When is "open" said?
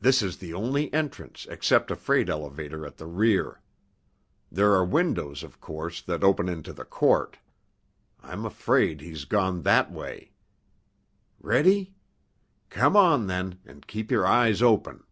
6.24-6.48, 14.62-15.04